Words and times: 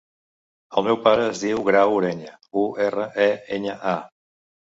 El 0.79 0.85
meu 0.87 0.95
pare 1.07 1.27
es 1.33 1.41
diu 1.43 1.59
Grau 1.67 1.93
Ureña: 1.97 2.33
u, 2.61 2.65
erra, 2.87 3.05
e, 3.27 3.27
enya, 3.59 3.79
a. 3.93 3.97